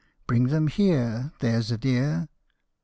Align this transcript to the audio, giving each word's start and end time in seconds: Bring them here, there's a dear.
Bring 0.25 0.47
them 0.47 0.65
here, 0.65 1.31
there's 1.41 1.69
a 1.69 1.77
dear. 1.77 2.27